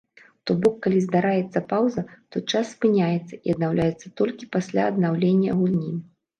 То 0.47 0.51
бок 0.61 0.79
калі 0.85 1.01
здараецца 1.07 1.59
паўза, 1.73 2.03
то 2.33 2.43
час 2.51 2.73
спыняецца 2.79 3.33
і 3.45 3.57
аднаўляецца 3.57 4.07
толькі 4.25 4.51
пасля 4.59 4.91
аднаўлення 4.95 5.51
гульні. 5.63 5.97